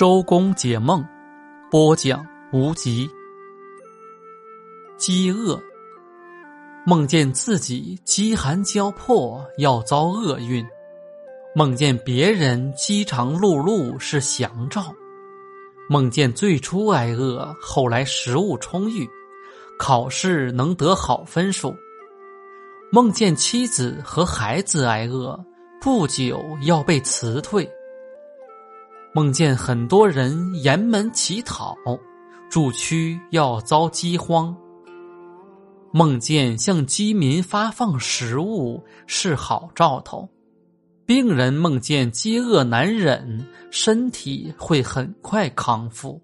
[0.00, 1.06] 周公解梦，
[1.70, 3.06] 播讲无极。
[4.96, 5.60] 饥饿，
[6.86, 10.64] 梦见自己饥寒交迫，要遭厄运；
[11.54, 14.84] 梦见别人饥肠辘辘是祥兆；
[15.86, 19.06] 梦见最初挨饿，后来食物充裕，
[19.78, 21.74] 考试能得好分数；
[22.90, 25.38] 梦见妻子和孩子挨饿，
[25.78, 27.70] 不久要被辞退。
[29.12, 31.74] 梦见很多人沿门乞讨，
[32.48, 34.56] 住区要遭饥荒。
[35.92, 40.28] 梦见向饥民发放食物是好兆头，
[41.04, 46.22] 病人梦见饥饿难忍，身体会很快康复。